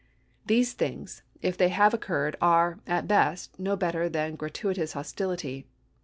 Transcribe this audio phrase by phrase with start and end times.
[0.47, 4.93] These things, if they have occurred, are, at the best, no better than gra tuitous
[4.93, 5.67] hostility.